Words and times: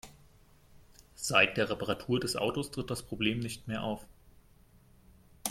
Seit 1.13 1.57
der 1.57 1.69
Reparatur 1.69 2.19
des 2.19 2.35
Autos 2.35 2.71
tritt 2.71 2.89
das 2.89 3.03
Problem 3.03 3.39
nicht 3.39 3.67
mehr 3.67 3.83
auf. 3.83 4.03